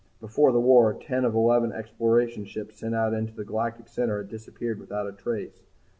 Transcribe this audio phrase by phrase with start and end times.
[0.19, 4.79] Before the War, ten of eleven exploration ships sent into the galactic center had disappeared
[4.79, 5.61] without a trace.